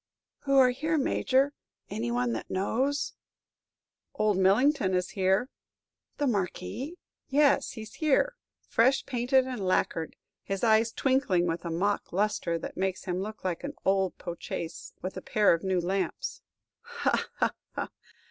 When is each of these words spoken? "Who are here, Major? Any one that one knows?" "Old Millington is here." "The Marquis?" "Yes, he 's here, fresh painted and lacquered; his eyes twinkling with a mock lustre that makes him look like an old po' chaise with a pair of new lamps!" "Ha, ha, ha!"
"Who 0.45 0.57
are 0.57 0.71
here, 0.71 0.97
Major? 0.97 1.53
Any 1.87 2.09
one 2.09 2.33
that 2.33 2.49
one 2.49 2.55
knows?" 2.63 3.13
"Old 4.15 4.35
Millington 4.35 4.95
is 4.95 5.11
here." 5.11 5.47
"The 6.17 6.25
Marquis?" 6.25 6.97
"Yes, 7.29 7.73
he 7.73 7.85
's 7.85 7.93
here, 7.93 8.35
fresh 8.67 9.05
painted 9.05 9.45
and 9.45 9.63
lacquered; 9.63 10.15
his 10.41 10.63
eyes 10.63 10.91
twinkling 10.91 11.45
with 11.45 11.65
a 11.65 11.69
mock 11.69 12.11
lustre 12.11 12.57
that 12.57 12.75
makes 12.77 13.03
him 13.03 13.21
look 13.21 13.43
like 13.43 13.63
an 13.63 13.75
old 13.85 14.17
po' 14.17 14.35
chaise 14.39 14.91
with 15.03 15.17
a 15.17 15.21
pair 15.21 15.53
of 15.53 15.63
new 15.63 15.79
lamps!" 15.79 16.41
"Ha, 16.81 17.29
ha, 17.35 17.51
ha!" 17.75 17.89